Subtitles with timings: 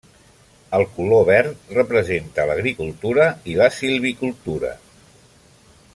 [0.77, 4.73] El color verd representa l'agricultura i la silvicultura.